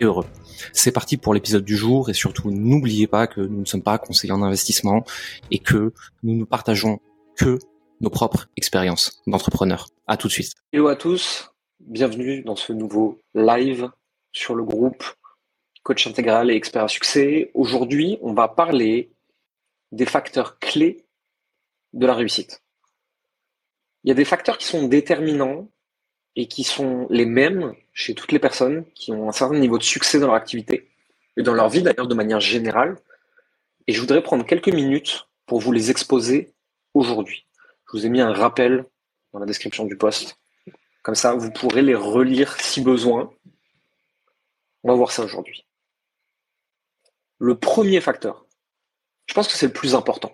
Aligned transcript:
et 0.00 0.04
heureux. 0.04 0.26
C'est 0.72 0.92
parti 0.92 1.16
pour 1.16 1.34
l'épisode 1.34 1.64
du 1.64 1.76
jour 1.76 2.10
et 2.10 2.14
surtout 2.14 2.50
n'oubliez 2.50 3.06
pas 3.06 3.26
que 3.26 3.40
nous 3.40 3.60
ne 3.60 3.64
sommes 3.64 3.82
pas 3.82 3.98
conseillers 3.98 4.32
en 4.32 4.42
investissement 4.42 5.04
et 5.50 5.58
que 5.58 5.92
nous 6.22 6.34
ne 6.34 6.44
partageons 6.44 7.00
que 7.36 7.58
nos 8.00 8.10
propres 8.10 8.48
expériences 8.56 9.22
d'entrepreneurs. 9.26 9.88
À 10.06 10.16
tout 10.16 10.28
de 10.28 10.32
suite. 10.32 10.52
Hello 10.72 10.88
à 10.88 10.96
tous, 10.96 11.50
bienvenue 11.80 12.42
dans 12.42 12.56
ce 12.56 12.72
nouveau 12.72 13.20
live 13.34 13.90
sur 14.32 14.54
le 14.54 14.64
groupe 14.64 15.04
Coach 15.84 16.06
intégral 16.06 16.50
et 16.50 16.54
expert 16.54 16.84
à 16.84 16.88
succès. 16.88 17.50
Aujourd'hui, 17.52 18.18
on 18.22 18.32
va 18.32 18.48
parler 18.48 19.10
des 19.92 20.06
facteurs 20.06 20.58
clés 20.58 21.04
de 21.92 22.06
la 22.06 22.14
réussite. 22.14 22.62
Il 24.02 24.08
y 24.08 24.10
a 24.10 24.14
des 24.14 24.24
facteurs 24.24 24.56
qui 24.56 24.66
sont 24.66 24.88
déterminants 24.88 25.68
et 26.36 26.46
qui 26.46 26.64
sont 26.64 27.06
les 27.10 27.26
mêmes 27.26 27.74
chez 27.92 28.14
toutes 28.14 28.32
les 28.32 28.38
personnes 28.38 28.84
qui 28.94 29.12
ont 29.12 29.28
un 29.28 29.32
certain 29.32 29.58
niveau 29.58 29.78
de 29.78 29.82
succès 29.82 30.18
dans 30.18 30.26
leur 30.26 30.34
activité 30.34 30.90
et 31.36 31.42
dans 31.42 31.54
leur 31.54 31.68
vie 31.68 31.82
d'ailleurs 31.82 32.08
de 32.08 32.14
manière 32.14 32.40
générale. 32.40 32.96
Et 33.86 33.92
je 33.92 34.00
voudrais 34.00 34.22
prendre 34.22 34.44
quelques 34.44 34.68
minutes 34.68 35.26
pour 35.46 35.60
vous 35.60 35.72
les 35.72 35.90
exposer 35.90 36.52
aujourd'hui. 36.94 37.46
Je 37.86 37.98
vous 37.98 38.06
ai 38.06 38.08
mis 38.08 38.20
un 38.20 38.32
rappel 38.32 38.84
dans 39.32 39.38
la 39.38 39.46
description 39.46 39.84
du 39.84 39.96
post. 39.96 40.38
Comme 41.02 41.14
ça, 41.14 41.34
vous 41.34 41.50
pourrez 41.50 41.82
les 41.82 41.94
relire 41.94 42.58
si 42.60 42.80
besoin. 42.80 43.30
On 44.82 44.88
va 44.88 44.94
voir 44.94 45.12
ça 45.12 45.22
aujourd'hui. 45.22 45.66
Le 47.38 47.56
premier 47.58 48.00
facteur, 48.00 48.46
je 49.26 49.34
pense 49.34 49.48
que 49.48 49.54
c'est 49.54 49.66
le 49.66 49.72
plus 49.72 49.94
important. 49.94 50.32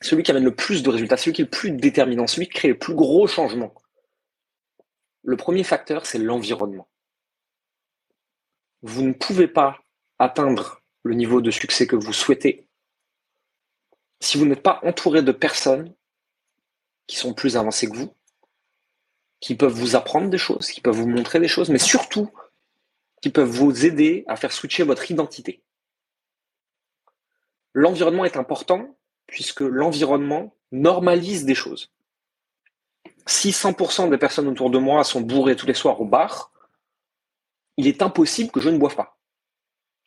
Celui 0.00 0.22
qui 0.22 0.30
amène 0.30 0.44
le 0.44 0.54
plus 0.54 0.82
de 0.82 0.90
résultats, 0.90 1.16
celui 1.16 1.32
qui 1.32 1.42
est 1.42 1.44
le 1.44 1.50
plus 1.50 1.70
déterminant, 1.70 2.26
celui 2.26 2.46
qui 2.46 2.54
crée 2.54 2.68
le 2.68 2.78
plus 2.78 2.94
gros 2.94 3.26
changements 3.26 3.74
le 5.22 5.36
premier 5.36 5.64
facteur, 5.64 6.06
c'est 6.06 6.18
l'environnement. 6.18 6.88
Vous 8.82 9.02
ne 9.02 9.12
pouvez 9.12 9.48
pas 9.48 9.78
atteindre 10.18 10.82
le 11.04 11.14
niveau 11.14 11.40
de 11.40 11.50
succès 11.50 11.86
que 11.86 11.96
vous 11.96 12.12
souhaitez 12.12 12.68
si 14.20 14.38
vous 14.38 14.46
n'êtes 14.46 14.62
pas 14.62 14.80
entouré 14.84 15.22
de 15.22 15.32
personnes 15.32 15.94
qui 17.08 17.16
sont 17.16 17.34
plus 17.34 17.56
avancées 17.56 17.90
que 17.90 17.96
vous, 17.96 18.14
qui 19.40 19.56
peuvent 19.56 19.72
vous 19.72 19.96
apprendre 19.96 20.30
des 20.30 20.38
choses, 20.38 20.70
qui 20.70 20.80
peuvent 20.80 20.94
vous 20.94 21.08
montrer 21.08 21.40
des 21.40 21.48
choses, 21.48 21.70
mais 21.70 21.78
surtout 21.78 22.30
qui 23.20 23.30
peuvent 23.30 23.48
vous 23.48 23.84
aider 23.84 24.24
à 24.28 24.36
faire 24.36 24.52
switcher 24.52 24.84
votre 24.84 25.10
identité. 25.10 25.62
L'environnement 27.72 28.24
est 28.24 28.36
important 28.36 28.96
puisque 29.26 29.60
l'environnement 29.60 30.56
normalise 30.70 31.44
des 31.44 31.54
choses 31.54 31.92
si 33.26 33.50
100% 33.50 34.10
des 34.10 34.18
personnes 34.18 34.48
autour 34.48 34.70
de 34.70 34.78
moi 34.78 35.04
sont 35.04 35.20
bourrées 35.20 35.56
tous 35.56 35.66
les 35.66 35.74
soirs 35.74 36.00
au 36.00 36.04
bar, 36.04 36.52
il 37.76 37.86
est 37.86 38.02
impossible 38.02 38.50
que 38.50 38.60
je 38.60 38.68
ne 38.68 38.78
boive 38.78 38.96
pas. 38.96 39.18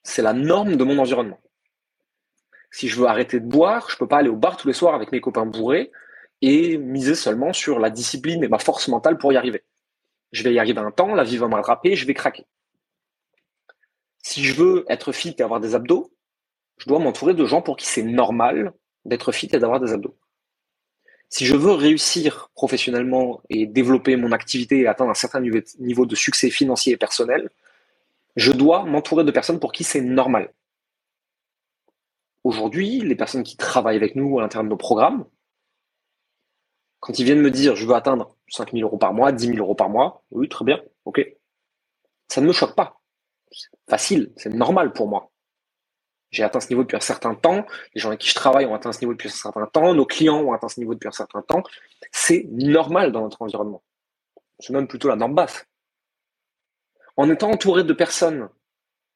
C'est 0.03 0.22
la 0.22 0.33
norme 0.33 0.75
de 0.75 0.83
mon 0.83 0.97
environnement. 0.99 1.39
Si 2.72 2.89
je 2.89 2.99
veux 2.99 3.07
arrêter 3.07 3.39
de 3.39 3.47
boire, 3.47 3.89
je 3.89 3.95
ne 3.95 3.99
peux 3.99 4.07
pas 4.07 4.17
aller 4.17 4.30
au 4.30 4.35
bar 4.35 4.57
tous 4.57 4.67
les 4.67 4.73
soirs 4.73 4.95
avec 4.95 5.11
mes 5.11 5.22
copains 5.22 5.45
bourrés 5.45 5.91
et 6.41 6.77
miser 6.77 7.16
seulement 7.16 7.53
sur 7.53 7.80
la 7.80 7.89
discipline 7.89 8.44
et 8.44 8.47
ma 8.47 8.59
force 8.59 8.88
mentale 8.88 9.17
pour 9.17 9.31
y 9.31 9.38
arriver. 9.38 9.63
Je 10.31 10.44
vais 10.44 10.53
y 10.53 10.59
arriver 10.59 10.79
un 10.79 10.91
temps, 10.91 11.16
la 11.16 11.23
vie 11.23 11.38
va 11.38 11.47
me 11.47 11.95
je 11.95 12.06
vais 12.06 12.13
craquer. 12.13 12.45
Si 14.22 14.44
je 14.44 14.53
veux 14.53 14.85
être 14.90 15.11
fit 15.11 15.35
et 15.38 15.41
avoir 15.41 15.59
des 15.59 15.75
abdos, 15.75 16.11
je 16.78 16.88
dois 16.88 17.00
m'entourer 17.00 17.34
de 17.34 17.45
gens 17.45 17.61
pour 17.61 17.78
qui 17.78 17.85
c'est 17.85 18.03
normal 18.03 18.73
d'être 19.06 19.31
fit 19.31 19.50
et 19.53 19.59
d'avoir 19.59 19.79
des 19.79 19.94
abdos 19.94 20.17
si 21.35 21.46
je 21.46 21.57
veux 21.57 21.73
réussir 21.73 22.50
professionnellement 22.56 23.41
et 23.50 23.66
développer 23.66 24.16
mon 24.16 24.31
activité 24.31 24.79
et 24.79 24.88
atteindre 24.88 25.12
un 25.12 25.16
certain 25.16 25.41
niveau 25.41 26.06
de 26.06 26.16
succès 26.16 26.50
financier 26.50 26.94
et 26.94 26.97
personnel, 26.97 27.50
je 28.38 28.53
dois 28.53 28.85
m'entourer 28.85 29.25
de 29.25 29.31
personnes 29.31 29.59
pour 29.59 29.73
qui 29.73 29.84
c'est 29.84 30.00
normal. 30.00 30.53
Aujourd'hui, 32.46 33.01
les 33.01 33.16
personnes 33.16 33.44
qui 33.44 33.57
travaillent 33.57 33.97
avec 33.97 34.16
nous 34.16 34.40
à 34.40 34.44
l'intérieur 34.44 34.63
de 34.63 34.69
nos 34.69 34.78
programmes, 34.78 35.25
quand 37.01 37.19
ils 37.19 37.25
viennent 37.25 37.41
me 37.41 37.52
dire 37.52 37.75
je 37.75 37.85
veux 37.85 37.96
atteindre 37.96 38.38
5 38.47 38.72
000 38.72 38.84
euros 38.84 38.97
par 38.97 39.13
mois, 39.13 39.34
10 39.34 39.47
000 39.47 39.57
euros 39.57 39.75
par 39.75 39.90
mois, 39.90 40.23
oui, 40.31 40.47
très 40.47 40.63
bien, 40.63 40.81
ok. 41.03 41.19
Ça 42.29 42.40
ne 42.40 42.47
me 42.47 42.53
choque 42.53 42.75
pas. 42.75 43.02
C'est 43.52 43.67
facile, 43.90 44.31
c'est 44.38 44.53
normal 44.53 44.94
pour 44.94 45.09
moi. 45.09 45.34
J'ai 46.31 46.44
atteint 46.44 46.59
ce 46.59 46.69
niveau 46.69 46.84
depuis 46.84 46.97
un 46.97 47.02
certain 47.02 47.36
temps, 47.36 47.66
les 47.94 48.02
gens 48.02 48.09
avec 48.09 48.19
qui 48.19 48.30
je 48.30 48.36
travaille 48.36 48.66
ont 48.66 48.75
atteint 48.75 48.91
ce 48.91 49.00
niveau 49.00 49.13
depuis 49.13 49.30
un 49.30 49.31
certain 49.31 49.66
temps, 49.68 49.94
nos 49.94 50.06
clients 50.06 50.41
ont 50.41 50.53
atteint 50.53 50.68
ce 50.68 50.80
niveau 50.80 50.94
depuis 50.94 51.08
un 51.08 51.13
certain 51.13 51.41
temps. 51.41 51.63
C'est 52.12 52.46
normal 52.52 53.12
dans 53.12 53.22
notre 53.22 53.41
environnement. 53.41 53.84
C'est 54.59 54.74
même 54.74 54.88
plutôt 54.88 55.08
la 55.08 55.16
norme 55.16 55.35
basse. 55.35 55.66
En 57.18 57.30
étant 57.30 57.52
entouré 57.52 57.84
de 57.84 57.94
personnes 57.94 58.50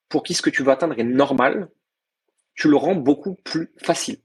pour 0.08 0.22
qui 0.22 0.34
ce 0.34 0.42
que 0.42 0.50
tu 0.50 0.62
veux 0.62 0.70
atteindre 0.70 0.98
est 0.98 1.04
normal, 1.04 1.68
tu 2.54 2.68
le 2.68 2.76
rends 2.76 2.94
beaucoup 2.94 3.34
plus 3.44 3.72
facile. 3.82 4.20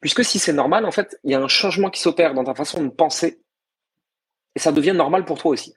Puisque 0.00 0.24
si 0.24 0.38
c'est 0.38 0.52
normal, 0.52 0.84
en 0.84 0.90
fait, 0.90 1.18
il 1.24 1.30
y 1.30 1.34
a 1.34 1.40
un 1.40 1.48
changement 1.48 1.90
qui 1.90 2.00
s'opère 2.00 2.34
dans 2.34 2.44
ta 2.44 2.54
façon 2.54 2.82
de 2.82 2.88
penser 2.88 3.40
et 4.54 4.58
ça 4.58 4.72
devient 4.72 4.92
normal 4.92 5.24
pour 5.24 5.38
toi 5.38 5.52
aussi 5.52 5.74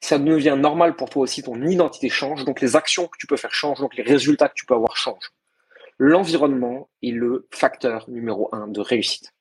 ça 0.00 0.18
devient 0.18 0.56
normal 0.58 0.96
pour 0.96 1.10
toi 1.10 1.22
aussi, 1.22 1.42
ton 1.42 1.60
identité 1.62 2.08
change, 2.08 2.44
donc 2.44 2.60
les 2.60 2.76
actions 2.76 3.06
que 3.06 3.18
tu 3.18 3.26
peux 3.26 3.36
faire 3.36 3.52
changent, 3.52 3.80
donc 3.80 3.96
les 3.96 4.02
résultats 4.02 4.48
que 4.48 4.54
tu 4.54 4.66
peux 4.66 4.74
avoir 4.74 4.96
changent. 4.96 5.32
L'environnement 5.98 6.88
est 7.02 7.10
le 7.10 7.46
facteur 7.50 8.08
numéro 8.08 8.48
un 8.52 8.68
de 8.68 8.80
réussite. 8.80 9.32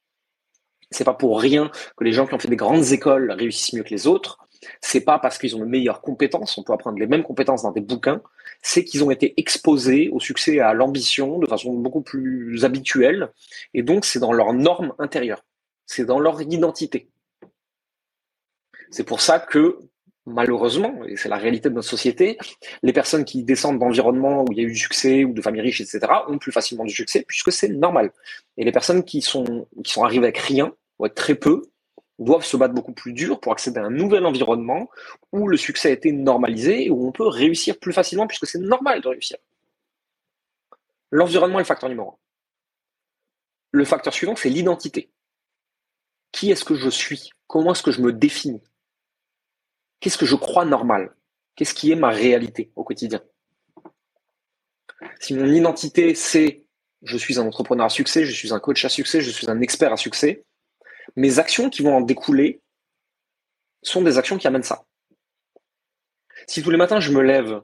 C'est 0.92 1.04
pas 1.04 1.14
pour 1.14 1.40
rien 1.40 1.72
que 1.98 2.04
les 2.04 2.12
gens 2.12 2.26
qui 2.26 2.34
ont 2.34 2.40
fait 2.40 2.48
des 2.48 2.56
grandes 2.56 2.92
écoles 2.92 3.32
réussissent 3.32 3.74
mieux 3.74 3.84
que 3.84 3.92
les 3.92 4.08
autres. 4.08 4.40
C'est 4.82 5.02
pas 5.02 5.20
parce 5.20 5.38
qu'ils 5.38 5.56
ont 5.56 5.60
de 5.60 5.66
meilleures 5.66 6.02
compétences, 6.02 6.58
on 6.58 6.64
peut 6.64 6.74
apprendre 6.74 7.00
les 7.00 7.08
mêmes 7.08 7.24
compétences 7.24 7.64
dans 7.64 7.72
des 7.72 7.80
bouquins, 7.82 8.22
c'est 8.62 8.84
qu'ils 8.84 9.04
ont 9.06 9.12
été 9.12 9.34
exposés 9.38 10.10
au 10.10 10.20
succès 10.20 10.56
et 10.56 10.60
à 10.60 10.74
l'ambition 10.74 11.40
de 11.40 11.48
façon 11.48 11.74
beaucoup 11.74 12.02
plus 12.02 12.66
habituelle, 12.66 13.32
et 13.74 13.84
donc 13.84 14.04
c'est 14.04 14.20
dans 14.20 14.34
leur 14.34 14.52
norme 14.52 14.94
intérieure, 15.00 15.46
c'est 15.86 16.04
dans 16.04 16.20
leur 16.20 16.42
identité. 16.42 17.10
C'est 18.92 19.06
pour 19.06 19.22
ça 19.22 19.40
que 19.40 19.80
malheureusement, 20.30 21.04
et 21.06 21.18
c'est 21.18 21.30
la 21.30 21.38
réalité 21.38 21.70
de 21.70 21.74
notre 21.76 21.88
société, 21.88 22.38
les 22.84 22.94
personnes 22.94 23.26
qui 23.26 23.44
descendent 23.44 23.80
d'environnements 23.80 24.44
où 24.44 24.52
il 24.52 24.58
y 24.58 24.62
a 24.62 24.64
eu 24.64 24.72
du 24.72 24.78
succès 24.78 25.24
ou 25.24 25.34
de 25.34 25.42
familles 25.42 25.62
riches, 25.62 25.82
etc., 25.82 26.00
ont 26.28 26.38
plus 26.38 26.52
facilement 26.52 26.86
du 26.86 26.94
succès 26.94 27.26
puisque 27.28 27.52
c'est 27.52 27.70
normal. 27.70 28.12
Et 28.58 28.64
les 28.64 28.72
personnes 28.72 29.04
qui 29.04 29.22
sont, 29.22 29.68
arrivées 29.98 30.28
avec 30.28 30.38
rien, 30.38 30.74
ou 30.98 31.06
avec 31.06 31.16
très 31.16 31.36
peu, 31.36 31.64
doivent 32.20 32.46
se 32.46 32.58
battre 32.58 32.74
beaucoup 32.74 32.94
plus 32.94 33.14
dur 33.14 33.40
pour 33.40 33.52
accéder 33.54 33.80
à 33.80 33.86
un 33.86 33.90
nouvel 33.90 34.26
environnement 34.26 34.90
où 35.32 35.48
le 35.48 35.58
succès 35.58 35.90
a 35.90 35.92
été 35.92 36.12
normalisé 36.12 36.86
et 36.86 36.90
où 36.90 37.08
on 37.08 37.12
peut 37.12 37.28
réussir 37.28 37.80
plus 37.80 37.94
facilement 37.94 38.28
puisque 38.28 38.46
c'est 38.46 38.60
normal 38.60 39.02
de 39.02 39.08
réussir. 39.08 39.38
L'environnement 41.12 41.60
est 41.60 41.64
le 41.64 41.68
facteur 41.68 41.90
numéro 41.90 42.10
un. 42.10 42.18
Le 43.72 43.86
facteur 43.86 44.14
suivant, 44.14 44.36
c'est 44.36 44.50
l'identité. 44.50 45.10
Qui 46.32 46.52
est-ce 46.52 46.66
que 46.66 46.76
je 46.76 46.90
suis? 46.90 47.32
Comment 47.48 47.72
est-ce 47.72 47.84
que 47.84 47.92
je 47.92 48.02
me 48.02 48.12
définis? 48.12 48.62
Qu'est-ce 50.00 50.18
que 50.18 50.26
je 50.26 50.36
crois 50.36 50.66
normal? 50.66 51.16
Qu'est-ce 51.56 51.74
qui 51.74 51.92
est 51.92 51.96
ma 51.96 52.10
réalité 52.10 52.72
au 52.76 52.84
quotidien? 52.84 53.22
Si 55.20 55.34
mon 55.34 55.46
identité, 55.46 56.16
c'est 56.16 56.66
je 57.04 57.18
suis 57.18 57.40
un 57.40 57.46
entrepreneur 57.46 57.86
à 57.86 57.90
succès, 57.90 58.26
je 58.26 58.32
suis 58.32 58.54
un 58.54 58.60
coach 58.60 58.84
à 58.84 58.90
succès, 58.90 59.22
je 59.22 59.30
suis 59.30 59.50
un 59.50 59.62
expert 59.62 59.94
à 59.94 59.98
succès, 59.98 60.44
mes 61.16 61.40
actions 61.40 61.70
qui 61.70 61.82
vont 61.82 61.96
en 61.96 62.02
découler 62.02 62.62
sont 63.82 64.02
des 64.02 64.18
actions 64.18 64.38
qui 64.38 64.48
amènent 64.48 64.64
ça. 64.64 64.86
Si 66.48 66.62
tous 66.62 66.72
les 66.72 66.78
matins 66.78 67.00
je 67.00 67.12
me 67.12 67.22
lève 67.22 67.62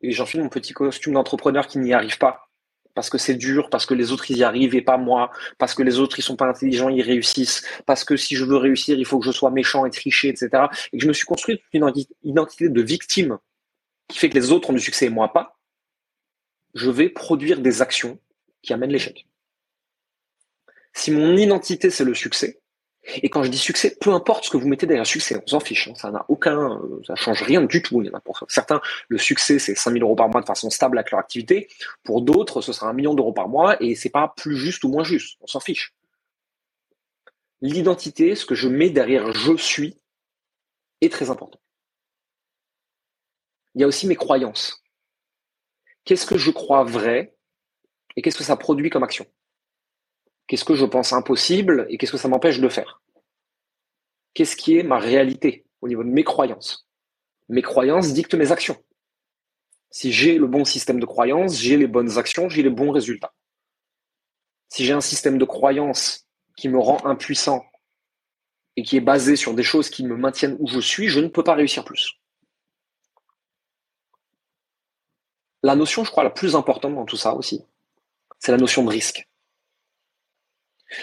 et 0.00 0.12
j'enfile 0.12 0.42
mon 0.42 0.48
petit 0.48 0.72
costume 0.72 1.14
d'entrepreneur 1.14 1.66
qui 1.66 1.78
n'y 1.78 1.92
arrive 1.92 2.18
pas, 2.18 2.45
parce 2.96 3.10
que 3.10 3.18
c'est 3.18 3.34
dur, 3.34 3.68
parce 3.70 3.84
que 3.84 3.94
les 3.94 4.10
autres 4.10 4.30
ils 4.30 4.38
y 4.38 4.42
arrivent 4.42 4.74
et 4.74 4.80
pas 4.80 4.96
moi, 4.96 5.30
parce 5.58 5.74
que 5.74 5.82
les 5.82 6.00
autres 6.00 6.18
ils 6.18 6.22
sont 6.22 6.34
pas 6.34 6.46
intelligents, 6.48 6.88
ils 6.88 7.02
réussissent, 7.02 7.62
parce 7.84 8.04
que 8.04 8.16
si 8.16 8.34
je 8.34 8.44
veux 8.44 8.56
réussir, 8.56 8.98
il 8.98 9.04
faut 9.04 9.18
que 9.18 9.26
je 9.26 9.32
sois 9.32 9.50
méchant 9.50 9.84
et 9.84 9.90
tricher, 9.90 10.28
etc. 10.28 10.64
Et 10.92 10.96
que 10.96 11.02
je 11.02 11.08
me 11.08 11.12
suis 11.12 11.26
construit 11.26 11.62
une 11.74 11.92
identité 12.24 12.68
de 12.70 12.82
victime 12.82 13.38
qui 14.08 14.18
fait 14.18 14.30
que 14.30 14.34
les 14.34 14.50
autres 14.50 14.70
ont 14.70 14.72
du 14.72 14.80
succès 14.80 15.06
et 15.06 15.10
moi 15.10 15.32
pas, 15.32 15.58
je 16.74 16.90
vais 16.90 17.10
produire 17.10 17.60
des 17.60 17.82
actions 17.82 18.18
qui 18.62 18.72
amènent 18.72 18.92
l'échec. 18.92 19.26
Si 20.94 21.10
mon 21.10 21.36
identité 21.36 21.90
c'est 21.90 22.04
le 22.04 22.14
succès, 22.14 22.60
Et 23.22 23.28
quand 23.28 23.42
je 23.42 23.50
dis 23.50 23.58
succès, 23.58 23.96
peu 24.00 24.10
importe 24.10 24.44
ce 24.44 24.50
que 24.50 24.56
vous 24.56 24.66
mettez 24.66 24.86
derrière 24.86 25.06
succès, 25.06 25.40
on 25.42 25.46
s'en 25.46 25.60
fiche. 25.60 25.88
Hein. 25.88 25.94
ça 25.94 26.10
n'a 26.10 26.24
aucun, 26.28 26.80
ça 27.06 27.14
change 27.14 27.42
rien 27.42 27.62
du 27.62 27.82
tout. 27.82 28.02
Il 28.02 28.08
y 28.08 28.10
en 28.10 28.14
a 28.14 28.20
pour 28.20 28.44
certains, 28.48 28.80
le 29.08 29.18
succès, 29.18 29.58
c'est 29.58 29.74
5000 29.74 30.02
euros 30.02 30.16
par 30.16 30.28
mois 30.28 30.40
de 30.40 30.46
façon 30.46 30.70
stable 30.70 30.98
avec 30.98 31.12
leur 31.12 31.20
activité. 31.20 31.68
Pour 32.02 32.22
d'autres, 32.22 32.60
ce 32.60 32.72
sera 32.72 32.88
un 32.88 32.92
million 32.92 33.14
d'euros 33.14 33.32
par 33.32 33.48
mois 33.48 33.80
et 33.82 33.94
c'est 33.94 34.10
pas 34.10 34.32
plus 34.36 34.56
juste 34.56 34.82
ou 34.84 34.88
moins 34.88 35.04
juste. 35.04 35.38
On 35.40 35.46
s'en 35.46 35.60
fiche. 35.60 35.94
L'identité, 37.60 38.34
ce 38.34 38.44
que 38.44 38.54
je 38.54 38.68
mets 38.68 38.90
derrière 38.90 39.32
je 39.32 39.56
suis, 39.56 39.96
est 41.00 41.12
très 41.12 41.30
important. 41.30 41.60
Il 43.74 43.82
y 43.82 43.84
a 43.84 43.86
aussi 43.86 44.06
mes 44.06 44.16
croyances. 44.16 44.82
Qu'est-ce 46.04 46.26
que 46.26 46.38
je 46.38 46.50
crois 46.50 46.84
vrai 46.84 47.36
et 48.16 48.22
qu'est-ce 48.22 48.38
que 48.38 48.44
ça 48.44 48.56
produit 48.56 48.90
comme 48.90 49.02
action? 49.02 49.26
Qu'est-ce 50.46 50.64
que 50.64 50.74
je 50.74 50.84
pense 50.84 51.12
impossible 51.12 51.86
et 51.88 51.98
qu'est-ce 51.98 52.12
que 52.12 52.18
ça 52.18 52.28
m'empêche 52.28 52.60
de 52.60 52.68
faire? 52.68 53.02
Qu'est-ce 54.34 54.56
qui 54.56 54.76
est 54.76 54.82
ma 54.82 54.98
réalité 54.98 55.64
au 55.80 55.88
niveau 55.88 56.04
de 56.04 56.08
mes 56.08 56.24
croyances? 56.24 56.88
Mes 57.48 57.62
croyances 57.62 58.12
dictent 58.12 58.34
mes 58.34 58.52
actions. 58.52 58.76
Si 59.90 60.12
j'ai 60.12 60.38
le 60.38 60.46
bon 60.46 60.64
système 60.64 61.00
de 61.00 61.06
croyances, 61.06 61.58
j'ai 61.58 61.76
les 61.76 61.86
bonnes 61.86 62.18
actions, 62.18 62.48
j'ai 62.48 62.62
les 62.62 62.70
bons 62.70 62.90
résultats. 62.90 63.32
Si 64.68 64.84
j'ai 64.84 64.92
un 64.92 65.00
système 65.00 65.38
de 65.38 65.44
croyances 65.44 66.26
qui 66.56 66.68
me 66.68 66.78
rend 66.78 67.04
impuissant 67.06 67.64
et 68.76 68.82
qui 68.82 68.96
est 68.96 69.00
basé 69.00 69.36
sur 69.36 69.54
des 69.54 69.62
choses 69.62 69.90
qui 69.90 70.04
me 70.04 70.16
maintiennent 70.16 70.56
où 70.60 70.68
je 70.68 70.80
suis, 70.80 71.08
je 71.08 71.20
ne 71.20 71.28
peux 71.28 71.44
pas 71.44 71.54
réussir 71.54 71.84
plus. 71.84 72.20
La 75.62 75.74
notion, 75.74 76.04
je 76.04 76.10
crois, 76.10 76.24
la 76.24 76.30
plus 76.30 76.54
importante 76.54 76.94
dans 76.94 77.06
tout 77.06 77.16
ça 77.16 77.34
aussi, 77.34 77.64
c'est 78.38 78.52
la 78.52 78.58
notion 78.58 78.84
de 78.84 78.90
risque. 78.90 79.26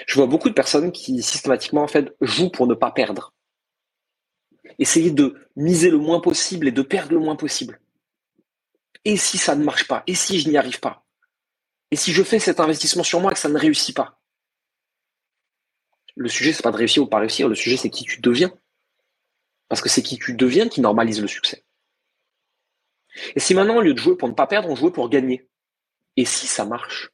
Je 0.07 0.15
vois 0.15 0.27
beaucoup 0.27 0.49
de 0.49 0.53
personnes 0.53 0.91
qui 0.91 1.21
systématiquement 1.21 1.83
en 1.83 1.87
fait 1.87 2.15
jouent 2.21 2.49
pour 2.49 2.67
ne 2.67 2.73
pas 2.73 2.91
perdre. 2.91 3.33
Essayer 4.79 5.11
de 5.11 5.35
miser 5.55 5.89
le 5.89 5.97
moins 5.97 6.19
possible 6.19 6.67
et 6.67 6.71
de 6.71 6.81
perdre 6.81 7.13
le 7.13 7.19
moins 7.19 7.35
possible. 7.35 7.79
Et 9.05 9.17
si 9.17 9.37
ça 9.37 9.55
ne 9.55 9.63
marche 9.63 9.87
pas? 9.87 10.03
Et 10.07 10.15
si 10.15 10.39
je 10.39 10.49
n'y 10.49 10.57
arrive 10.57 10.79
pas? 10.79 11.05
Et 11.91 11.95
si 11.95 12.13
je 12.13 12.23
fais 12.23 12.39
cet 12.39 12.59
investissement 12.59 13.03
sur 13.03 13.19
moi 13.19 13.31
et 13.31 13.33
que 13.33 13.39
ça 13.39 13.49
ne 13.49 13.59
réussit 13.59 13.95
pas? 13.95 14.19
Le 16.15 16.29
sujet, 16.29 16.53
c'est 16.53 16.63
pas 16.63 16.71
de 16.71 16.77
réussir 16.77 17.03
ou 17.03 17.07
pas 17.07 17.19
réussir, 17.19 17.47
le 17.47 17.55
sujet, 17.55 17.77
c'est 17.77 17.89
qui 17.89 18.03
tu 18.03 18.21
deviens. 18.21 18.53
Parce 19.67 19.81
que 19.81 19.89
c'est 19.89 20.03
qui 20.03 20.17
tu 20.17 20.33
deviens 20.33 20.69
qui 20.69 20.81
normalise 20.81 21.21
le 21.21 21.27
succès. 21.27 21.65
Et 23.35 23.39
si 23.39 23.53
maintenant, 23.53 23.77
au 23.77 23.81
lieu 23.81 23.93
de 23.93 23.99
jouer 23.99 24.15
pour 24.15 24.29
ne 24.29 24.33
pas 24.33 24.47
perdre, 24.47 24.69
on 24.69 24.75
jouait 24.75 24.91
pour 24.91 25.09
gagner 25.09 25.47
Et 26.15 26.25
si 26.25 26.47
ça 26.47 26.65
marche? 26.65 27.11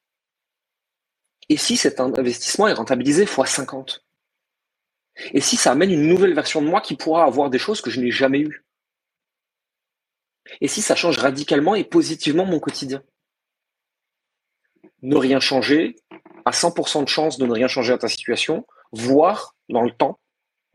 Et 1.49 1.57
si 1.57 1.77
cet 1.77 1.99
investissement 1.99 2.67
est 2.67 2.73
rentabilisé 2.73 3.23
x 3.23 3.35
50 3.45 4.05
Et 5.33 5.41
si 5.41 5.57
ça 5.57 5.71
amène 5.71 5.91
une 5.91 6.07
nouvelle 6.07 6.35
version 6.35 6.61
de 6.61 6.67
moi 6.67 6.79
qui 6.79 6.95
pourra 6.95 7.25
avoir 7.25 7.49
des 7.49 7.57
choses 7.57 7.81
que 7.81 7.89
je 7.89 7.99
n'ai 7.99 8.11
jamais 8.11 8.39
eues? 8.39 8.63
Et 10.61 10.67
si 10.67 10.81
ça 10.81 10.95
change 10.95 11.17
radicalement 11.17 11.73
et 11.73 11.83
positivement 11.83 12.45
mon 12.45 12.59
quotidien? 12.59 13.03
Ne 15.01 15.17
rien 15.17 15.39
changer, 15.39 15.95
à 16.45 16.51
100% 16.51 17.03
de 17.03 17.09
chance 17.09 17.37
de 17.37 17.45
ne 17.47 17.51
rien 17.51 17.67
changer 17.67 17.93
à 17.93 17.97
ta 17.97 18.07
situation, 18.07 18.67
voire 18.91 19.55
dans 19.69 19.83
le 19.83 19.91
temps 19.91 20.19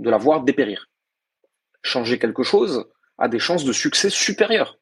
de 0.00 0.10
la 0.10 0.18
voir 0.18 0.42
dépérir. 0.42 0.90
Changer 1.82 2.18
quelque 2.18 2.42
chose 2.42 2.90
a 3.18 3.28
des 3.28 3.38
chances 3.38 3.64
de 3.64 3.72
succès 3.72 4.10
supérieures. 4.10 4.78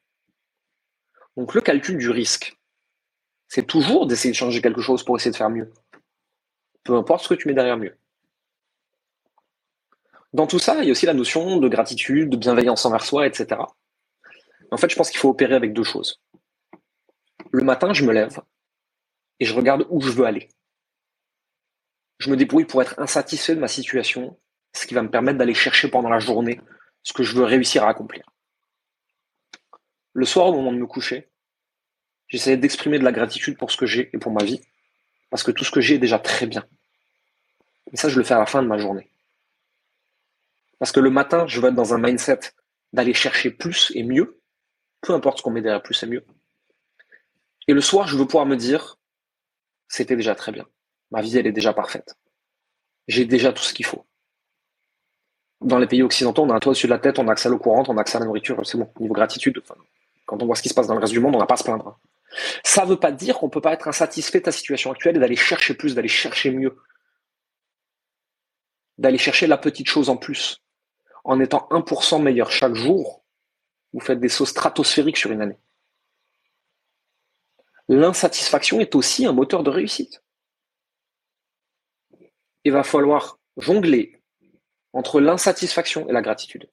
Donc 1.37 1.53
le 1.53 1.61
calcul 1.61 1.97
du 1.97 2.09
risque, 2.09 2.57
c'est 3.47 3.67
toujours 3.67 4.07
d'essayer 4.07 4.31
de 4.31 4.37
changer 4.37 4.61
quelque 4.61 4.81
chose 4.81 5.03
pour 5.03 5.15
essayer 5.17 5.31
de 5.31 5.35
faire 5.35 5.49
mieux 5.49 5.71
peu 6.83 6.95
importe 6.95 7.23
ce 7.23 7.29
que 7.29 7.33
tu 7.35 7.47
mets 7.47 7.53
derrière 7.53 7.77
mieux. 7.77 7.97
Dans 10.33 10.47
tout 10.47 10.59
ça, 10.59 10.77
il 10.81 10.85
y 10.85 10.89
a 10.89 10.91
aussi 10.91 11.05
la 11.05 11.13
notion 11.13 11.57
de 11.57 11.67
gratitude, 11.67 12.29
de 12.29 12.37
bienveillance 12.37 12.85
envers 12.85 13.05
soi, 13.05 13.27
etc. 13.27 13.61
En 14.71 14.77
fait, 14.77 14.89
je 14.89 14.95
pense 14.95 15.11
qu'il 15.11 15.19
faut 15.19 15.29
opérer 15.29 15.53
avec 15.53 15.73
deux 15.73 15.83
choses. 15.83 16.21
Le 17.51 17.63
matin, 17.63 17.93
je 17.93 18.03
me 18.03 18.11
lève 18.11 18.39
et 19.39 19.45
je 19.45 19.53
regarde 19.53 19.85
où 19.89 20.01
je 20.01 20.09
veux 20.09 20.25
aller. 20.25 20.49
Je 22.17 22.31
me 22.31 22.37
débrouille 22.37 22.65
pour 22.65 22.81
être 22.81 22.95
insatisfait 22.97 23.55
de 23.55 23.59
ma 23.59 23.67
situation, 23.67 24.39
ce 24.73 24.87
qui 24.87 24.95
va 24.95 25.03
me 25.03 25.11
permettre 25.11 25.37
d'aller 25.37 25.53
chercher 25.53 25.87
pendant 25.89 26.09
la 26.09 26.19
journée 26.19 26.59
ce 27.03 27.13
que 27.13 27.21
je 27.21 27.35
veux 27.35 27.43
réussir 27.43 27.83
à 27.83 27.89
accomplir. 27.89 28.23
Le 30.13 30.25
soir, 30.25 30.47
au 30.47 30.53
moment 30.53 30.71
de 30.71 30.77
me 30.77 30.87
coucher, 30.87 31.29
j'essaie 32.27 32.57
d'exprimer 32.57 32.97
de 32.97 33.03
la 33.03 33.11
gratitude 33.11 33.57
pour 33.57 33.71
ce 33.71 33.77
que 33.77 33.85
j'ai 33.85 34.09
et 34.13 34.17
pour 34.17 34.31
ma 34.31 34.43
vie 34.43 34.61
parce 35.33 35.41
que 35.41 35.49
tout 35.49 35.65
ce 35.65 35.71
que 35.71 35.81
j'ai 35.81 35.95
est 35.95 35.97
déjà 35.97 36.19
très 36.19 36.45
bien. 36.45 36.63
Et 37.91 37.97
ça, 37.97 38.07
je 38.07 38.19
le 38.19 38.23
fais 38.23 38.35
à 38.35 38.37
la 38.37 38.45
fin 38.45 38.61
de 38.61 38.67
ma 38.67 38.77
journée. 38.77 39.09
Parce 40.77 40.91
que 40.91 40.99
le 40.99 41.09
matin, 41.09 41.47
je 41.47 41.59
veux 41.59 41.69
être 41.69 41.73
dans 41.73 41.95
un 41.95 41.97
mindset 41.97 42.53
d'aller 42.93 43.15
chercher 43.15 43.49
plus 43.49 43.91
et 43.95 44.03
mieux, 44.03 44.39
peu 45.01 45.11
importe 45.11 45.39
ce 45.39 45.41
qu'on 45.41 45.49
met 45.49 45.63
derrière 45.63 45.81
plus 45.81 46.03
et 46.03 46.05
mieux. 46.05 46.23
Et 47.67 47.73
le 47.73 47.81
soir, 47.81 48.07
je 48.07 48.15
veux 48.15 48.27
pouvoir 48.27 48.45
me 48.45 48.55
dire, 48.55 48.99
c'était 49.87 50.15
déjà 50.15 50.35
très 50.35 50.51
bien. 50.51 50.67
Ma 51.09 51.23
vie, 51.23 51.35
elle 51.35 51.47
est 51.47 51.51
déjà 51.51 51.73
parfaite. 51.73 52.15
J'ai 53.07 53.25
déjà 53.25 53.51
tout 53.51 53.63
ce 53.63 53.73
qu'il 53.73 53.87
faut. 53.87 54.05
Dans 55.61 55.79
les 55.79 55.87
pays 55.87 56.03
occidentaux, 56.03 56.43
on 56.43 56.51
a 56.51 56.53
un 56.53 56.59
toit 56.59 56.73
au-dessus 56.73 56.85
de 56.85 56.91
la 56.91 56.99
tête, 56.99 57.17
on 57.17 57.27
a 57.27 57.31
accès 57.31 57.47
à 57.47 57.49
l'eau 57.49 57.57
courante, 57.57 57.89
on 57.89 57.97
a 57.97 58.01
accès 58.01 58.17
à 58.17 58.19
la 58.19 58.27
nourriture, 58.27 58.63
c'est 58.67 58.77
bon. 58.77 58.87
Niveau 58.99 59.15
gratitude, 59.15 59.63
quand 60.27 60.43
on 60.43 60.45
voit 60.45 60.55
ce 60.55 60.61
qui 60.61 60.69
se 60.69 60.75
passe 60.75 60.85
dans 60.85 60.93
le 60.93 60.99
reste 60.99 61.13
du 61.13 61.19
monde, 61.19 61.35
on 61.35 61.39
n'a 61.39 61.47
pas 61.47 61.55
à 61.55 61.57
se 61.57 61.63
plaindre. 61.63 61.99
Ça 62.63 62.83
ne 62.83 62.89
veut 62.89 62.99
pas 62.99 63.11
dire 63.11 63.37
qu'on 63.37 63.47
ne 63.47 63.51
peut 63.51 63.61
pas 63.61 63.73
être 63.73 63.87
insatisfait 63.87 64.39
de 64.39 64.45
ta 64.45 64.51
situation 64.51 64.91
actuelle 64.91 65.17
et 65.17 65.19
d'aller 65.19 65.35
chercher 65.35 65.73
plus, 65.73 65.95
d'aller 65.95 66.07
chercher 66.07 66.51
mieux. 66.51 66.77
D'aller 68.97 69.17
chercher 69.17 69.47
la 69.47 69.57
petite 69.57 69.87
chose 69.87 70.09
en 70.09 70.17
plus. 70.17 70.61
En 71.23 71.39
étant 71.39 71.67
1% 71.71 72.21
meilleur 72.21 72.51
chaque 72.51 72.75
jour, 72.75 73.23
vous 73.93 73.99
faites 73.99 74.19
des 74.19 74.29
sauts 74.29 74.45
stratosphériques 74.45 75.17
sur 75.17 75.31
une 75.31 75.41
année. 75.41 75.57
L'insatisfaction 77.87 78.79
est 78.79 78.95
aussi 78.95 79.25
un 79.25 79.33
moteur 79.33 79.63
de 79.63 79.69
réussite. 79.69 80.23
Il 82.63 82.71
va 82.71 82.83
falloir 82.83 83.39
jongler 83.57 84.21
entre 84.93 85.19
l'insatisfaction 85.19 86.07
et 86.07 86.13
la 86.13 86.21
gratitude. 86.21 86.69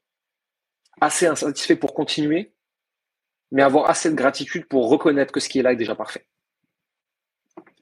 Assez 1.01 1.27
insatisfait 1.27 1.77
pour 1.77 1.95
continuer, 1.95 2.53
mais 3.51 3.63
avoir 3.63 3.91
assez 3.91 4.11
de 4.11 4.15
gratitude 4.15 4.67
pour 4.67 4.89
reconnaître 4.89 5.33
que 5.33 5.41
ce 5.41 5.49
qui 5.49 5.59
est 5.59 5.63
là 5.63 5.73
est 5.73 5.77
déjà 5.77 5.95
parfait. 5.95 6.27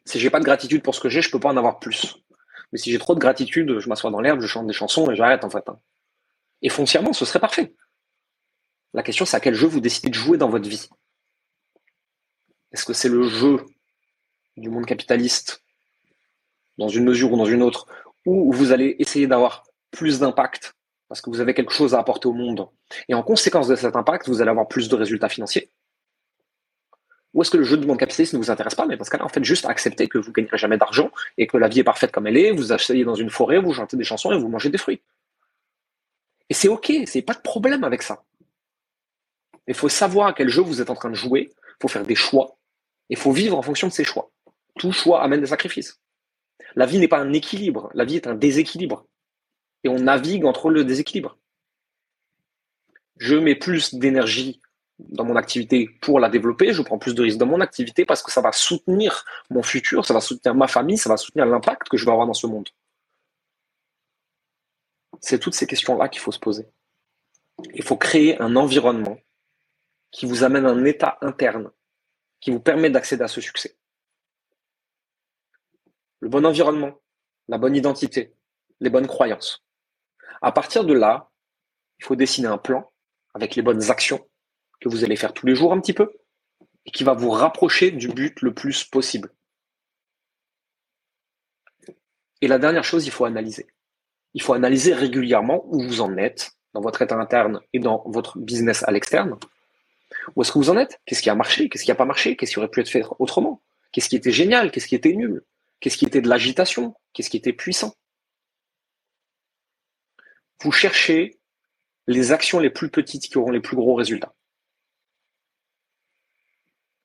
Si 0.05 0.19
j'ai 0.19 0.31
pas 0.31 0.41
de 0.41 0.45
gratitude 0.45 0.83
pour 0.83 0.95
ce 0.95 1.01
que 1.01 1.09
j'ai, 1.09 1.21
je 1.21 1.31
peux 1.31 1.41
pas 1.41 1.51
en 1.51 1.57
avoir 1.57 1.79
plus. 1.79 2.17
Mais 2.73 2.79
si 2.79 2.91
j'ai 2.91 2.99
trop 2.99 3.15
de 3.15 3.21
gratitude, 3.21 3.79
je 3.79 3.89
m'assois 3.89 4.11
dans 4.11 4.21
l'herbe, 4.21 4.41
je 4.41 4.47
chante 4.47 4.67
des 4.67 4.73
chansons 4.73 5.11
et 5.11 5.17
j'arrête 5.17 5.45
en 5.45 5.51
fait. 5.51 5.69
Hein. 5.69 5.79
Et 6.63 6.69
foncièrement, 6.69 7.13
ce 7.13 7.25
serait 7.25 7.41
parfait. 7.41 7.75
La 8.95 9.03
question, 9.03 9.25
c'est 9.25 9.37
à 9.37 9.41
quel 9.41 9.55
jeu 9.55 9.67
vous 9.67 9.81
décidez 9.81 10.09
de 10.09 10.15
jouer 10.15 10.39
dans 10.39 10.49
votre 10.49 10.69
vie? 10.69 10.89
Est-ce 12.73 12.85
que 12.85 12.93
c'est 12.93 13.09
le 13.09 13.23
jeu 13.23 13.65
du 14.57 14.71
monde 14.71 14.87
capitaliste, 14.87 15.63
dans 16.79 16.89
une 16.89 17.05
mesure 17.05 17.33
ou 17.33 17.37
dans 17.37 17.47
une 17.47 17.63
autre, 17.63 17.87
où 18.27 18.53
vous 18.53 18.73
allez 18.73 18.97
essayer 18.99 19.27
d'avoir 19.27 19.65
plus 19.91 20.21
d'impact 20.21 20.75
parce 21.09 21.21
que 21.21 21.31
vous 21.31 21.41
avez 21.41 21.55
quelque 21.55 21.73
chose 21.73 21.95
à 21.95 21.99
apporter 21.99 22.29
au 22.29 22.33
monde. 22.33 22.69
Et 23.09 23.15
en 23.15 23.23
conséquence 23.23 23.67
de 23.67 23.77
cet 23.77 23.97
impact, 23.97 24.29
vous 24.29 24.41
allez 24.43 24.51
avoir 24.51 24.69
plus 24.69 24.89
de 24.89 24.95
résultats 24.95 25.29
financiers. 25.29 25.71
Ou 27.35 27.43
est-ce 27.43 27.51
que 27.51 27.57
le 27.57 27.65
jeu 27.65 27.77
de 27.77 27.87
monde 27.87 27.99
capitaliste 27.99 28.35
ne 28.35 28.39
vous 28.39 28.51
intéresse 28.51 28.75
pas? 28.75 28.87
Mais 28.87 28.97
parce 28.97 29.11
qu'en 29.11 29.29
fait, 29.29 29.45
juste 29.45 29.65
accepter 29.67 30.09
que 30.09 30.19
vous 30.19 30.29
ne 30.29 30.35
gagnerez 30.35 30.59
jamais 30.59 30.79
d'argent 30.79 31.11
et 31.37 31.47
que 31.47 31.57
la 31.57 31.69
vie 31.69 31.81
est 31.81 31.85
parfaite 31.85 32.13
comme 32.13 32.27
elle 32.27 32.37
est, 32.37 32.53
vous 32.53 32.73
asseyez 32.73 33.05
dans 33.05 33.15
une 33.15 33.31
forêt, 33.31 33.59
vous 33.59 33.73
chantez 33.73 33.97
des 33.97 34.05
chansons 34.05 34.33
et 34.33 34.39
vous 34.39 34.49
mangez 34.49 34.71
des 34.71 34.79
fruits. 34.79 35.01
Et 36.51 36.55
c'est 36.55 36.69
ok, 36.69 36.93
c'est 37.07 37.23
pas 37.23 37.35
de 37.35 37.41
problème 37.41 37.85
avec 37.85 38.03
ça. 38.03 38.25
Il 39.67 39.75
faut 39.75 39.91
savoir 39.91 40.29
à 40.29 40.33
quel 40.33 40.49
jeu 40.49 40.63
vous 40.63 40.81
êtes 40.81 40.89
en 40.89 40.95
train 40.95 41.11
de 41.11 41.15
jouer, 41.15 41.51
il 41.53 41.83
faut 41.83 41.89
faire 41.89 42.05
des 42.05 42.15
choix, 42.15 42.57
et 43.11 43.15
il 43.15 43.19
faut 43.19 43.33
vivre 43.33 43.57
en 43.59 43.63
fonction 43.63 43.87
de 43.87 43.93
ces 43.93 44.05
choix. 44.05 44.31
Tout 44.79 44.93
choix 44.93 45.23
amène 45.23 45.41
des 45.41 45.47
sacrifices. 45.47 46.01
La 46.75 46.87
vie 46.87 46.99
n'est 46.99 47.09
pas 47.09 47.19
un 47.19 47.33
équilibre, 47.35 47.91
la 47.93 48.05
vie 48.05 48.17
est 48.17 48.27
un 48.27 48.35
déséquilibre 48.35 49.07
et 49.85 49.89
on 49.89 49.99
navigue 49.99 50.45
entre 50.45 50.71
le 50.71 50.85
déséquilibre. 50.85 51.39
Je 53.19 53.35
mets 53.37 53.55
plus 53.55 53.95
d'énergie 53.95 54.61
dans 54.99 55.25
mon 55.25 55.37
activité 55.37 55.89
pour 56.01 56.19
la 56.19 56.29
développer, 56.29 56.73
je 56.73 56.83
prends 56.83 56.99
plus 56.99 57.15
de 57.15 57.23
risques 57.23 57.39
dans 57.39 57.47
mon 57.47 57.61
activité 57.61 58.05
parce 58.05 58.23
que 58.23 58.33
ça 58.33 58.41
va 58.41 58.53
soutenir 58.53 59.25
mon 59.51 59.63
futur, 59.63 60.05
ça 60.05 60.15
va 60.15 60.21
soutenir 60.21 60.55
ma 60.55 60.67
famille, 60.67 60.99
ça 60.99 61.09
va 61.09 61.17
soutenir 61.17 61.47
l'impact 61.47 61.89
que 61.89 61.97
je 61.97 62.05
vais 62.05 62.11
avoir 62.11 62.27
dans 62.27 62.35
ce 62.35 62.47
monde. 62.47 62.69
C'est 65.21 65.39
toutes 65.39 65.55
ces 65.55 65.67
questions-là 65.67 66.09
qu'il 66.09 66.21
faut 66.21 66.33
se 66.33 66.39
poser. 66.39 66.67
Il 67.75 67.83
faut 67.83 67.97
créer 67.97 68.41
un 68.41 68.57
environnement 68.57 69.19
qui 70.11 70.27
vous 70.27 70.43
amène 70.45 70.67
un 70.67 70.85
état 70.85 71.19
interne 71.21 71.71
qui 72.41 72.51
vous 72.51 72.61
permet 72.61 72.91
d'accéder 72.91 73.25
à 73.25 73.29
ce 73.29 73.41
succès. 73.41 73.77
Le 76.21 76.29
bon 76.29 76.45
environnement, 76.45 77.01
la 77.49 77.59
bonne 77.59 77.77
identité, 77.77 78.35
les 78.81 78.91
bonnes 78.91 79.07
croyances. 79.07 79.65
À 80.41 80.53
partir 80.53 80.85
de 80.85 80.95
là, 80.95 81.31
il 81.99 82.05
faut 82.05 82.17
dessiner 82.17 82.49
un 82.49 82.59
plan 82.59 82.91
avec 83.35 83.57
les 83.57 83.63
bonnes 83.63 83.91
actions 83.91 84.27
que 84.81 84.89
vous 84.89 85.05
allez 85.05 85.17
faire 85.17 85.33
tous 85.33 85.47
les 85.47 85.55
jours 85.55 85.73
un 85.73 85.81
petit 85.81 85.93
peu 85.93 86.13
et 86.87 86.91
qui 86.91 87.05
va 87.05 87.15
vous 87.15 87.31
rapprocher 87.31 87.91
du 87.91 88.09
but 88.09 88.41
le 88.43 88.55
plus 88.55 88.85
possible. 88.85 89.33
Et 92.41 92.49
la 92.49 92.59
dernière 92.59 92.85
chose, 92.85 93.07
il 93.07 93.11
faut 93.11 93.25
analyser. 93.25 93.67
il 94.35 94.43
faut 94.43 94.55
analyser 94.55 94.95
régulièrement 94.95 95.65
où 95.67 95.83
vous 95.83 96.01
en 96.01 96.17
êtes 96.17 96.53
dans 96.73 96.81
votre 96.81 97.03
état 97.03 97.17
interne 97.17 97.61
et 97.73 97.81
dans 97.81 98.05
votre 98.07 98.39
business 98.39 98.85
à 98.85 98.93
l'externe. 98.93 99.37
Où 100.37 100.43
est-ce 100.43 100.53
que 100.53 100.59
vous 100.59 100.71
en 100.71 100.77
êtes? 100.77 101.01
Qu'est-ce 101.07 101.23
qui 101.23 101.31
a 101.31 101.35
marché? 101.35 101.69
Qu'est-ce 101.69 101.85
qui 101.85 101.91
n'a 101.91 101.97
pas 101.97 102.05
marché? 102.05 102.37
Qu'est-ce 102.37 102.53
qui 102.53 102.59
aurait 102.59 102.69
pu 102.69 102.81
être 102.81 102.89
fait 102.89 103.03
autrement? 103.19 103.63
Qu'est-ce 103.93 104.09
qui 104.09 104.17
était 104.17 104.33
génial? 104.33 104.71
Qu'est-ce 104.71 104.87
qui 104.87 104.95
était 104.95 105.13
nul? 105.13 105.43
Qu'est-ce 105.81 105.97
qui 105.97 106.05
était 106.05 106.21
de 106.21 106.29
l'agitation? 106.29 106.95
Qu'est-ce 107.13 107.31
qui 107.31 107.37
était 107.37 107.53
puissant? 107.53 107.95
Vous 110.63 110.73
cherchez 110.73 111.39
les 112.09 112.33
actions 112.33 112.59
les 112.59 112.71
plus 112.71 112.91
petites 112.91 113.29
qui 113.29 113.39
auront 113.39 113.51
les 113.51 113.61
plus 113.61 113.77
gros 113.77 113.95
résultats. 113.95 114.35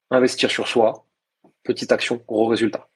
Investir 0.10 0.50
sur 0.50 0.68
soi, 0.68 1.06
petite 1.64 1.92
action, 1.92 2.24
gros 2.28 2.48
résultat. 2.48 2.88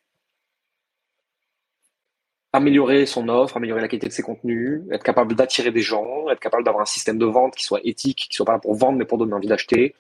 Améliorer 2.54 3.06
son 3.06 3.28
offre, 3.28 3.58
améliorer 3.58 3.82
la 3.82 3.88
qualité 3.88 4.08
de 4.08 4.14
ses 4.14 4.24
contenus, 4.24 4.82
être 4.92 5.04
capable 5.04 5.36
d'attirer 5.36 5.72
des 5.72 5.82
gens, 5.82 6.30
être 6.30 6.40
capable 6.40 6.64
d'avoir 6.64 6.82
un 6.82 6.86
système 6.86 7.20
de 7.20 7.26
vente 7.26 7.56
qui 7.56 7.64
soit 7.64 7.82
éthique, 7.84 8.28
qui 8.30 8.36
soit 8.36 8.46
pas 8.46 8.54
là 8.54 8.60
pour 8.60 8.74
vendre 8.76 8.98
mais 8.98 9.06
pour 9.06 9.18
donner 9.18 9.34
envie 9.34 9.48
d'acheter. 9.48 9.94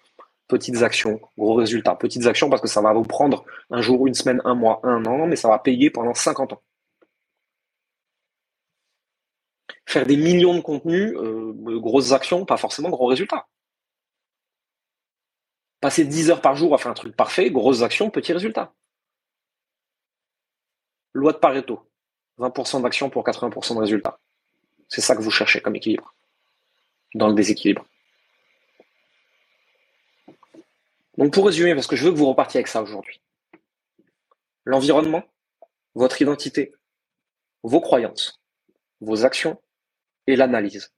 Petites 0.48 0.82
actions, 0.82 1.20
gros 1.38 1.56
résultats. 1.56 1.96
Petites 1.96 2.26
actions 2.26 2.50
parce 2.50 2.62
que 2.62 2.70
ça 2.70 2.82
va 2.82 2.94
vous 2.94 3.04
prendre 3.04 3.46
un 3.70 3.82
jour, 3.82 4.08
une 4.08 4.14
semaine, 4.14 4.42
un 4.46 4.56
mois, 4.56 4.80
un 4.84 5.06
an, 5.06 5.28
mais 5.28 5.36
ça 5.36 5.50
va 5.50 5.60
payer 5.60 5.90
pendant 5.90 6.14
50 6.14 6.54
ans. 6.54 6.62
Faire 9.88 10.06
des 10.06 10.18
millions 10.18 10.54
de 10.54 10.60
contenus, 10.60 11.14
euh, 11.16 11.80
grosses 11.80 12.12
actions, 12.12 12.46
pas 12.46 12.58
forcément 12.58 12.90
gros 12.90 13.06
résultats. 13.06 13.48
Passer 15.80 16.04
10 16.04 16.30
heures 16.30 16.42
par 16.42 16.58
jour 16.58 16.76
à 16.76 16.78
faire 16.78 16.92
un 16.92 16.94
truc 16.94 17.16
parfait, 17.16 17.50
grosses 17.50 17.84
actions, 17.84 18.10
petits 18.10 18.34
résultats. 18.34 18.74
Loi 21.14 21.32
de 21.32 21.38
Pareto. 21.38 21.90
20% 22.38 22.82
d'actions 22.82 23.10
pour 23.10 23.24
80% 23.24 23.76
de 23.76 23.80
résultats. 23.80 24.20
C'est 24.90 25.00
ça 25.00 25.16
que 25.16 25.22
vous 25.22 25.32
cherchez 25.32 25.62
comme 25.62 25.78
équilibre. 25.78 26.14
Dans 27.16 27.30
le 27.30 27.34
déséquilibre. 27.34 27.86
Donc 31.18 31.32
pour 31.32 31.46
résumer, 31.46 31.74
parce 31.74 31.88
que 31.88 31.96
je 31.96 32.04
veux 32.04 32.12
que 32.12 32.18
vous 32.18 32.28
repartiez 32.28 32.58
avec 32.58 32.68
ça 32.68 32.82
aujourd'hui. 32.82 33.22
L'environnement, 34.66 35.24
votre 35.96 36.22
identité, 36.22 36.76
vos 37.64 37.80
croyances, 37.80 38.42
vos 39.00 39.24
actions 39.24 39.58
et 40.28 40.36
l'analyse. 40.36 40.94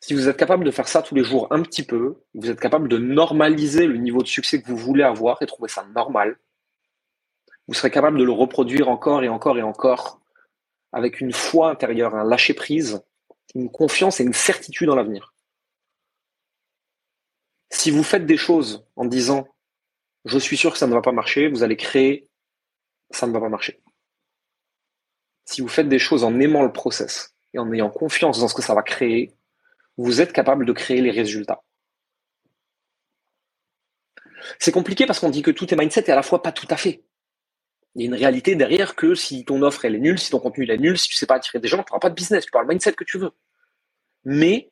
Si 0.00 0.14
vous 0.14 0.28
êtes 0.28 0.36
capable 0.36 0.64
de 0.64 0.70
faire 0.70 0.88
ça 0.88 1.02
tous 1.02 1.14
les 1.14 1.24
jours 1.24 1.46
un 1.50 1.62
petit 1.62 1.82
peu, 1.82 2.22
vous 2.34 2.50
êtes 2.50 2.60
capable 2.60 2.88
de 2.88 2.98
normaliser 2.98 3.86
le 3.86 3.96
niveau 3.96 4.22
de 4.22 4.28
succès 4.28 4.60
que 4.60 4.68
vous 4.68 4.76
voulez 4.76 5.02
avoir 5.02 5.40
et 5.42 5.46
trouver 5.46 5.68
ça 5.68 5.84
normal, 5.94 6.38
vous 7.66 7.74
serez 7.74 7.90
capable 7.90 8.18
de 8.18 8.24
le 8.24 8.32
reproduire 8.32 8.88
encore 8.88 9.22
et 9.22 9.28
encore 9.28 9.58
et 9.58 9.62
encore 9.62 10.20
avec 10.92 11.20
une 11.20 11.32
foi 11.32 11.70
intérieure, 11.70 12.14
un 12.14 12.24
lâcher 12.24 12.54
prise, 12.54 13.02
une 13.54 13.70
confiance 13.70 14.20
et 14.20 14.24
une 14.24 14.32
certitude 14.32 14.88
dans 14.88 14.96
l'avenir. 14.96 15.34
Si 17.70 17.90
vous 17.90 18.02
faites 18.02 18.26
des 18.26 18.36
choses 18.36 18.84
en 18.96 19.04
disant 19.04 19.46
je 20.24 20.38
suis 20.38 20.56
sûr 20.56 20.72
que 20.72 20.78
ça 20.78 20.86
ne 20.86 20.92
va 20.92 21.00
pas 21.00 21.12
marcher, 21.12 21.48
vous 21.48 21.62
allez 21.62 21.76
créer 21.76 22.28
ça 23.10 23.26
ne 23.26 23.32
va 23.32 23.40
pas 23.40 23.48
marcher. 23.48 23.80
Si 25.44 25.60
vous 25.60 25.68
faites 25.68 25.88
des 25.88 25.98
choses 25.98 26.22
en 26.24 26.38
aimant 26.38 26.62
le 26.62 26.72
process 26.72 27.34
et 27.54 27.58
en 27.58 27.72
ayant 27.72 27.90
confiance 27.90 28.40
dans 28.40 28.48
ce 28.48 28.54
que 28.54 28.62
ça 28.62 28.74
va 28.74 28.82
créer, 28.82 29.34
vous 29.96 30.20
êtes 30.20 30.32
capable 30.32 30.66
de 30.66 30.72
créer 30.72 31.00
les 31.00 31.10
résultats. 31.10 31.62
C'est 34.58 34.72
compliqué 34.72 35.06
parce 35.06 35.20
qu'on 35.20 35.30
dit 35.30 35.42
que 35.42 35.50
tout 35.50 35.72
est 35.72 35.76
mindset 35.76 36.04
et 36.06 36.10
à 36.10 36.16
la 36.16 36.22
fois 36.22 36.42
pas 36.42 36.52
tout 36.52 36.68
à 36.70 36.76
fait. 36.76 37.04
Il 37.94 38.02
y 38.02 38.04
a 38.04 38.08
une 38.08 38.14
réalité 38.14 38.54
derrière 38.54 38.94
que 38.94 39.14
si 39.14 39.44
ton 39.44 39.62
offre 39.62 39.84
elle 39.84 39.96
est 39.96 40.00
nulle, 40.00 40.18
si 40.18 40.30
ton 40.30 40.38
contenu 40.38 40.70
est 40.70 40.78
nul, 40.78 40.96
si 40.96 41.08
tu 41.08 41.16
sais 41.16 41.26
pas 41.26 41.34
attirer 41.34 41.58
des 41.58 41.68
gens, 41.68 41.78
tu 41.78 41.90
n'auras 41.90 42.00
pas 42.00 42.10
de 42.10 42.14
business, 42.14 42.44
tu 42.44 42.50
parles 42.50 42.68
mindset 42.68 42.92
que 42.92 43.04
tu 43.04 43.18
veux. 43.18 43.32
Mais 44.24 44.70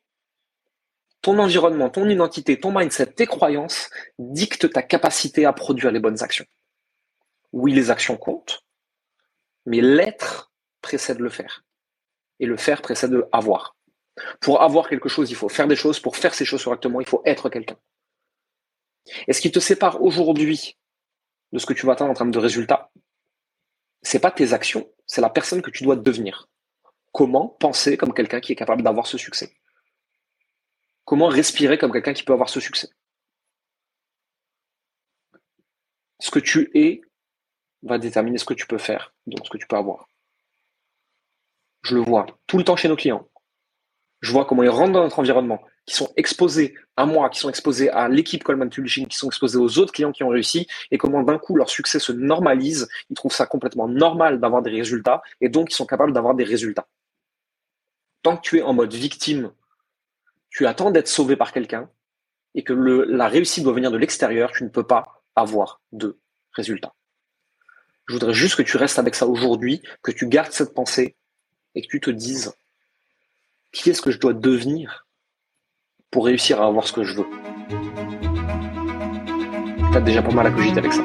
ton 1.21 1.39
environnement, 1.39 1.91
ton 1.91 2.09
identité, 2.09 2.59
ton 2.59 2.77
mindset, 2.77 3.07
tes 3.07 3.27
croyances 3.27 3.91
dictent 4.19 4.73
ta 4.73 4.83
capacité 4.83 5.47
à 5.47 5.53
produire 5.53 5.91
les 5.91 6.01
bonnes 6.01 6.23
actions. 6.23 6.47
Oui, 7.53 7.73
les 7.73 7.91
actions 7.91 8.17
comptent, 8.17 8.63
mais 9.67 9.81
l'être 9.81 10.53
précède 10.81 11.19
le 11.19 11.31
faire. 11.31 11.65
Et 12.41 12.47
le 12.47 12.57
faire 12.57 12.83
précède 12.83 13.27
avoir. 13.33 13.77
Pour 14.41 14.63
avoir 14.63 14.89
quelque 14.89 15.09
chose, 15.09 15.31
il 15.31 15.37
faut 15.37 15.49
faire 15.49 15.69
des 15.69 15.77
choses. 15.77 16.01
Pour 16.01 16.17
faire 16.17 16.35
ces 16.35 16.45
choses 16.45 16.65
correctement, 16.65 17.01
il 17.01 17.07
faut 17.07 17.23
être 17.25 17.49
quelqu'un. 17.49 17.77
Et 19.27 19.33
ce 19.33 19.41
qui 19.41 19.51
te 19.51 19.61
sépare 19.61 20.03
aujourd'hui 20.03 20.77
de 21.53 21.59
ce 21.59 21.67
que 21.67 21.73
tu 21.73 21.87
vas 21.87 21.93
atteindre 21.93 22.11
en 22.11 22.15
termes 22.15 22.31
de 22.31 22.39
résultats, 22.39 22.91
c'est 24.03 24.21
pas 24.21 24.31
tes 24.31 24.53
actions, 24.53 24.89
c'est 25.07 25.21
la 25.21 25.31
personne 25.31 25.63
que 25.63 25.71
tu 25.71 25.85
dois 25.85 25.97
devenir. 25.97 26.49
Comment 27.13 27.49
penser 27.49 27.97
comme 27.97 28.15
quelqu'un 28.15 28.41
qui 28.41 28.53
est 28.53 28.57
capable 28.57 28.83
d'avoir 28.83 29.07
ce 29.07 29.19
succès? 29.19 29.57
Comment 31.05 31.29
respirer 31.29 31.79
comme 31.79 31.93
quelqu'un 31.93 32.13
qui 32.13 32.23
peut 32.23 32.33
avoir 32.33 32.49
ce 32.49 32.61
succès? 32.61 32.91
Ce 36.21 36.31
que 36.31 36.39
tu 36.39 36.71
es 36.75 37.01
va 37.83 37.99
déterminer 37.99 38.39
ce 38.39 38.45
que 38.45 38.55
tu 38.55 38.67
peux 38.67 38.79
faire, 38.79 39.15
donc 39.27 39.47
ce 39.47 39.51
que 39.51 39.59
tu 39.59 39.67
peux 39.67 39.77
avoir. 39.77 40.09
Je 41.83 41.95
le 41.95 42.03
vois 42.03 42.27
tout 42.47 42.59
le 42.59 42.65
temps 42.65 42.77
chez 42.77 42.89
nos 42.89 42.97
clients 42.97 43.29
je 44.21 44.33
vois 44.33 44.45
comment 44.45 44.63
ils 44.63 44.69
rentrent 44.69 44.93
dans 44.93 45.03
notre 45.03 45.19
environnement, 45.19 45.63
qui 45.87 45.95
sont 45.95 46.13
exposés 46.17 46.75
à 46.97 47.07
moi, 47.07 47.31
qui 47.31 47.39
sont 47.39 47.49
exposés 47.49 47.89
à 47.91 48.09
l'équipe 48.09 48.43
Coleman 48.43 48.69
Publishing, 48.69 49.07
qui 49.07 49.17
sont 49.17 49.29
exposés 49.29 49.59
aux 49.59 49.79
autres 49.79 49.93
clients 49.93 50.13
qui 50.13 50.25
ont 50.25 50.29
réussi, 50.29 50.67
et 50.91 50.99
comment 50.99 51.23
d'un 51.23 51.39
coup 51.39 51.57
leur 51.57 51.71
succès 51.71 51.99
se 51.99 52.13
normalise, 52.13 52.89
ils 53.11 53.15
trouvent 53.15 53.33
ça 53.33 53.47
complètement 53.47 53.89
normal 53.89 54.41
d'avoir 54.41 54.63
des 54.63 54.71
résultats, 54.71 55.23
et 55.41 55.49
donc 55.49 55.71
ils 55.73 55.75
sont 55.75 55.87
capables 55.87 56.13
d'avoir 56.13 56.35
des 56.35 56.45
résultats. 56.45 56.89
Tant 58.23 58.37
que 58.37 58.43
tu 58.43 58.59
es 58.59 58.63
en 58.63 58.75
mode 58.75 58.93
victime, 58.93 59.53
tu 60.51 60.67
attends 60.67 60.91
d'être 60.91 61.09
sauvé 61.09 61.37
par 61.37 61.53
quelqu'un, 61.53 61.89
et 62.55 62.65
que 62.65 62.73
la 62.73 63.29
réussite 63.29 63.63
doit 63.63 63.73
venir 63.73 63.93
de 63.93 63.99
l'extérieur, 63.99 64.51
tu 64.51 64.65
ne 64.65 64.69
peux 64.69 64.87
pas 64.87 65.23
avoir 65.37 65.81
de 65.93 66.19
résultats. 66.53 66.95
Je 68.09 68.15
voudrais 68.15 68.33
juste 68.33 68.57
que 68.57 68.63
tu 68.63 68.79
restes 68.79 68.99
avec 68.99 69.15
ça 69.15 69.27
aujourd'hui, 69.29 69.83
que 70.03 70.11
tu 70.11 70.27
gardes 70.27 70.51
cette 70.51 70.75
pensée, 70.75 71.15
et 71.79 71.83
que 71.83 71.87
tu 71.87 72.01
te 72.01 72.11
dises, 72.11 72.53
qui 73.71 73.89
est-ce 73.89 74.03
que 74.03 74.11
je 74.11 74.19
dois 74.19 74.35
devenir 74.35 75.07
pour 76.11 76.27
réussir 76.27 76.61
à 76.61 76.67
avoir 76.67 76.89
ce 76.89 76.93
que 76.93 77.05
je 77.05 77.15
veux? 77.15 77.27
T'as 79.93 80.01
déjà 80.01 80.21
pas 80.21 80.33
mal 80.33 80.49
à 80.49 80.51
cogiter 80.51 80.79
avec 80.79 80.93
ça. 80.93 81.05